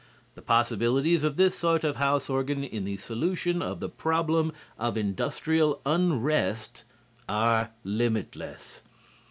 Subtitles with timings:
[0.33, 4.97] The possibilities of this sort of house organ in the solution of the problem of
[4.97, 6.83] industrial unrest
[7.29, 8.81] are limitless.